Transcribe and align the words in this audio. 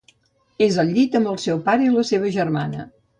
És 0.67 0.77
al 0.83 0.87
llit 0.95 1.17
amb 1.19 1.31
el 1.33 1.37
seu 1.45 1.61
pare 1.67 1.85
i 1.89 1.91
la 1.99 2.07
seva 2.13 2.33
germana. 2.39 2.87